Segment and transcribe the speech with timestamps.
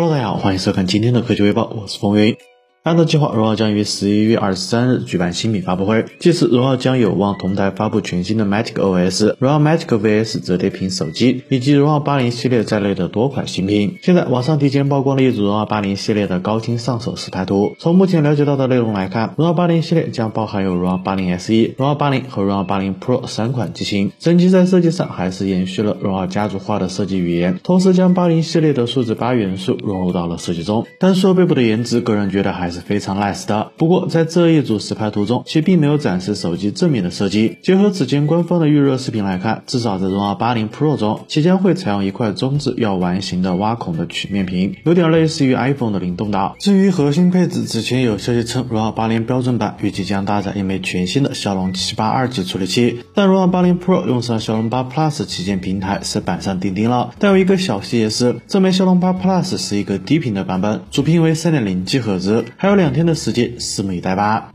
[0.00, 2.34] Hello，大家好，欢迎收看今天的科技微报，我是风云。
[2.82, 6.06] 按照计划，荣耀将于十一月二十三日举办新品发布会。
[6.18, 13.98] 届时，荣耀将有望同台发布全新的 Matic OS、荣耀 Matic VS 折叠屏手机以及荣耀八零系列在内的多款新品。
[14.00, 17.76] 现在，网上提前曝光了一组荣耀八零系列的高清上手实拍图。
[17.78, 24.10] 从目前了解到的内容来看，荣耀八零系列将包含有荣耀八零 SE、荣耀八零和荣耀八零 Pro 三款机型。
[24.18, 30.86] 整机在设计上还是延续了荣耀家族化的设计语言，同时将八零系列的数字八元素融入到了设计中。
[30.98, 33.72] 单说背部的颜值，个人觉得还是非常 nice 的。
[33.76, 37.58] 不过在这一组实拍图中，其并没有展示手机正面的设计。
[37.62, 46.56] 结合此前官方的预热视频来看，至少在荣耀八零 Pro 中，其将会采用一块中置要完形的挖孔的曲面屏，有点类似于 iPhone 的灵动岛。
[46.58, 57.10] 至于核心配置，此前有消息称，荣耀八零标准版预计将搭载一枚全新的骁龙七八二 G 处理器，但荣耀八零 Pro 用上骁龙八 Plus 旗舰平台是板上钉钉了。
[57.18, 64.52] 但有一个小细节是，这枚骁龙八 Plus 是一个低频的版本，主频为三点零 G 赫兹，还有两天的时间，拭目以待吧。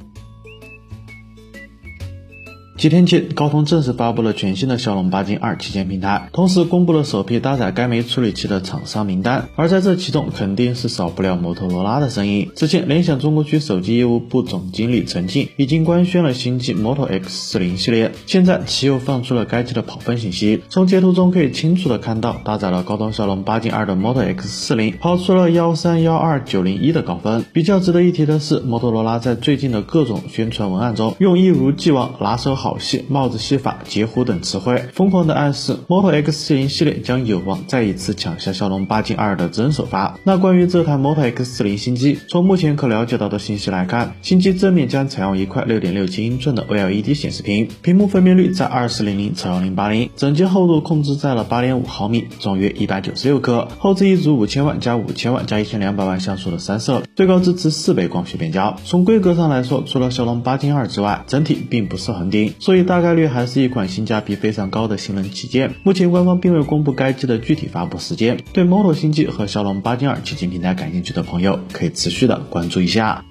[2.78, 9.48] 几天前，高通正式发布了全新的骁龙八 Gen 二旗舰平台，同时公布了首批搭载该枚处理器的厂商名单。
[9.56, 12.52] 而在这其中，肯定是少不了摩托罗拉的身影。
[12.54, 20.62] 此前，联想中国区手机业务部总经理陈静已经官宣了新机 Moto X40 系列，现在其又放出了该机的跑分信息。
[20.68, 27.46] 从截图中可以清楚的看到，搭载了高通骁龙八 Gen 二的 Moto X40 跑出了幺三幺二九零一的高分。
[27.54, 40.18] 比较值得一提的是，摩托罗拉在最近的各种宣传文案中，用一如既往拿手好戏、帽子戏法、截胡等词汇，疯狂的暗示 Moto X40 系列将有望再一次抢下骁龙八 Gen 二的真首发。
[40.24, 58.76] 那关于这台 Moto X40 新机，从目前可了解到的信息来看，新机正面将采用一块六点六七英寸的 OLED 显示屏，屏幕分辨率在二四零零乘幺零八零，整机厚度控制在了八点五毫米，重约一百九十六克，后置一组五千万加五千万加一千两百万像素的三摄，最高支持四倍光学变焦。
[58.86, 63.06] 从规格上来说，除了骁龙八 Gen 二之外，整体并不是很顶，所以大。
[63.06, 65.76] 概率还是一款性价比非常高的性能旗舰。
[65.84, 68.40] 目前官方并未公布该机的具体发布时间。
[68.52, 73.24] 对 Moto 星际和骁龙八 Gen 二旗舰平台感兴趣的朋友，可以持续的关注一下。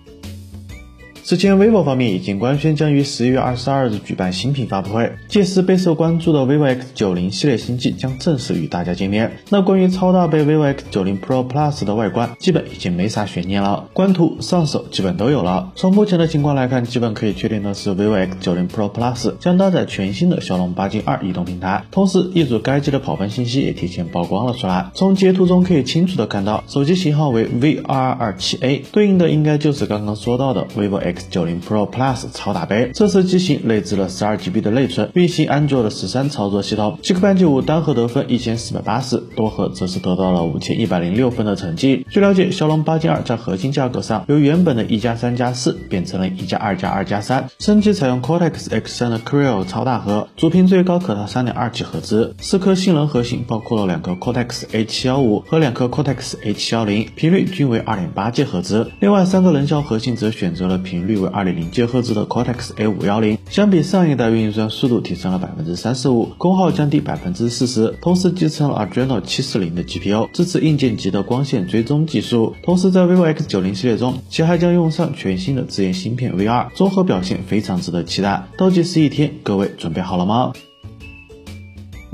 [1.26, 9.32] 此前，vivo 方面已经官宣将于十一月二十二日举办新品发布会，届时备受关注的 vivo X 九零系列新机将正式与大家见面。
[9.48, 15.72] 那关于超大杯 vivo X 九零 Pro Plus 的外观，基本已经没啥悬念了，官图、上手基本都有了。
[15.76, 24.90] 从目前的情况来看，基本可以确定的是，vivo X 九零 Pro Plus 将搭载全新的骁龙八 Gen 二移动平台，同时一组该机的跑分信息也提前曝光了出来。
[24.92, 31.13] 从截图中可以清楚的看到，手机型号为 V 二二二七 A，对应的应该就是刚刚说到的 vivo X。
[31.14, 36.98] X 九零 Pro Plus 超大杯，这次机型内置了十二 GB 的内存，运行安卓的十三操作系统。
[37.02, 42.04] 极客班级五单核得分一千四百八十，多核则是得到了五千一百零六分的成绩。
[42.10, 52.34] 据了解，骁龙八 Gen 二在核心价格上由原本的一加三加四变成了一加二加二加三，升级采用 Cortex X 三的 Creo 超大核，主频最高可达三点二 G 赫兹。
[52.40, 58.90] 四颗性能核心包括了两颗 Cortex A 七幺五和两颗 Cortex A 七幺零，频率均为二点八 G 赫兹。
[59.00, 61.03] 另外三个能效核心则选择了频。
[61.06, 72.54] 率为二点零 G 赫兹的 Cortex A 五幺零，相比上一代运算速度提升了百分之三十五，功耗降低百分之四十，同时集成了 Adreno 七四零的 GPU，支持硬件级的光线追踪技术。
[72.62, 78.44] 同时在 vivo X 九零系列中，其还将用上全新的自研芯片 V 二，综合表现非常值得期待。
[78.58, 80.52] 倒计时一天，各位准备好了吗？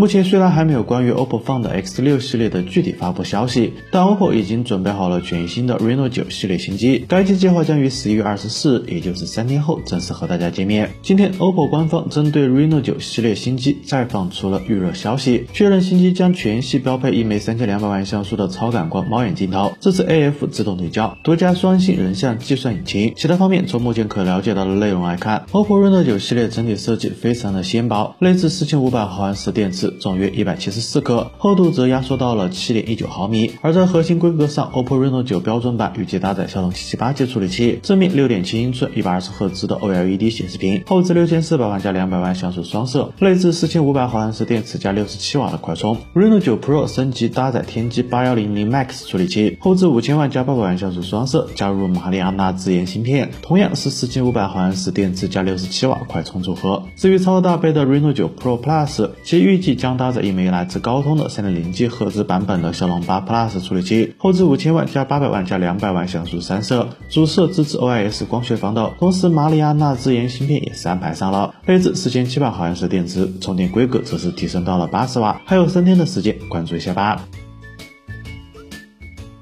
[0.01, 7.05] 目前虽然还没有关于 OPPO Find X6 系列的具体发布消息，但 OPPO 已经准备好了全新的 Reno 9系列新机。
[7.07, 10.91] 该机计划将于十一月二十四日，也就是三天后正式和大家见面。
[11.03, 23.13] 今天，OPPO 官方针对 Reno 9系列新机再放出了预热消息，确认新机将全系标配一枚三千两百万像素的超感光猫眼镜头，支持 AF 自动对焦，独家双星人像计算引擎。
[23.17, 29.90] 其他方面，从目前可了解到的内容来看，OPPO Reno 9系列整体设计非常的纤薄，内置四千五百毫安时电池。
[29.99, 33.51] 重约一百七十四克，厚度则压缩到了七点一九毫米。
[33.63, 45.97] 而在核心规格上，OPPO Reno 9标准版预计搭载骁龙七七八 G 处理器，正面六点七英寸一百二十赫兹的 OLED 显示屏，后置六千四百万加两百万像素双摄，内置四千五百毫安时电池加六十七瓦的快充。
[46.15, 56.83] Reno 9 Pro 升级搭载天玑八幺零零 Max 处理器，后置五千万加八百万像素双摄，加入马里亚纳自研芯片，同样是四千五百毫安时电池加六十七瓦快充组合。
[56.97, 77.25] 至于超大杯的 Reno 9 Pro Plus，其预计将搭载一枚来自高通的三点零 G 赫兹版本的骁龙八 Plus 处理器，后置五千万加八百万加两百万像素三摄，主摄支持 OIS 光学防抖，同时马里亚纳自研芯片也是安排上了，内置四千七百毫安时电池，充电规格则是提升到了八十瓦，还有三天的时间，关注一下吧。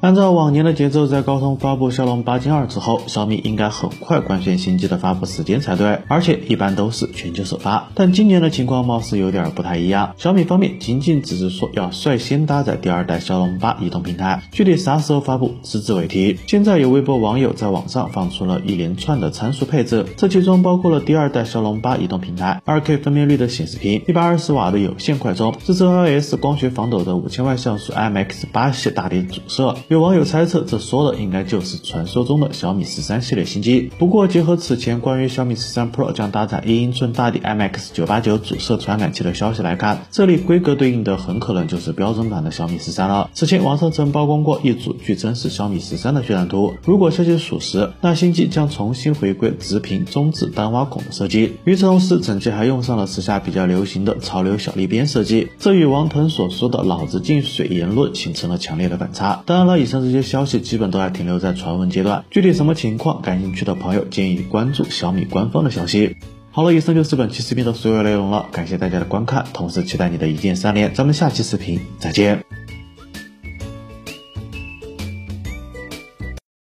[0.01, 7.89] 按照往年的节奏，在高通发布骁龙八 Gen 二之后，小米应该很快官宣新机的发布时间才对，而且一般都是全球首发。
[7.97, 16.39] 但今年的情况貌似有点不太一样，小米方面仅仅只是说要率先搭载第二代骁龙八移动平台，具体啥时候发布，只字未提。
[16.47, 29.75] 现在有微博网友在网上放出了一连串的参数配置，这其中包括了第二代骁龙八移动平台、2K 分辨率的显示屏、一百二十瓦的有线快充、支持 iOS 光学防抖的五千万像素 IMX 八系大底主摄。
[29.89, 33.91] 有网友猜测，这说的应该就是传说中的小米十三系列新机。
[33.99, 43.31] 不过，结合此前关于小米十三 Pro 将搭载一英寸大底 IMX 九八九主摄传感器的消息来看，这里规格对应的很可能就是标准版的小米十三了。
[43.33, 51.55] 此前网上曾曝光过一组据称是小米十三的渲染图，如果消息属实，那新机将重新回归直屏中置单挖孔的设计。
[51.65, 59.43] 与此同时，整机还用上了时下比较流行的潮流小立边设计，这与王腾所说的“老子进水”言论形成了强烈的反差。
[59.47, 59.78] 当然了。
[59.79, 66.17] 以上这些消息基本都还停留在传闻阶段，具体什么情况，感兴趣的朋友建议关注小米官方的消息。
[66.51, 72.58] 好了，以上就是本期视频的所有内容了，感谢大家的观看，同时期待你的一键三连，咱们下期视频再见。